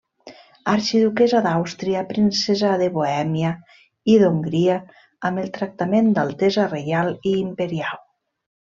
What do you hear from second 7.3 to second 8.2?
i imperial.